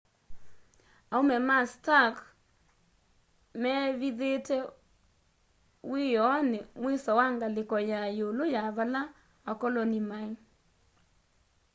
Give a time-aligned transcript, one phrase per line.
[1.15, 2.15] aume ma stark
[3.61, 4.55] meevithite
[5.91, 9.01] wiioni mwiso wa ngaliko ya yiulu ya vala
[9.51, 10.31] akoloni mai